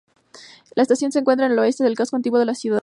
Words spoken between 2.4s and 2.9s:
la ciudad.